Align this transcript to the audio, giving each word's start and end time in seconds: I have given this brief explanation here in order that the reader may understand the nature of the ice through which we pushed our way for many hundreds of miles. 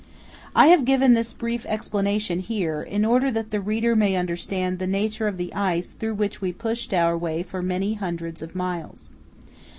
I 0.55 0.69
have 0.69 0.83
given 0.83 1.13
this 1.13 1.31
brief 1.31 1.63
explanation 1.67 2.39
here 2.39 2.81
in 2.81 3.05
order 3.05 3.29
that 3.29 3.51
the 3.51 3.61
reader 3.61 3.95
may 3.95 4.15
understand 4.15 4.79
the 4.79 4.87
nature 4.87 5.27
of 5.27 5.37
the 5.37 5.53
ice 5.53 5.91
through 5.91 6.15
which 6.15 6.41
we 6.41 6.51
pushed 6.51 6.91
our 6.91 7.15
way 7.15 7.43
for 7.43 7.61
many 7.61 7.93
hundreds 7.93 8.41
of 8.41 8.55
miles. 8.55 9.11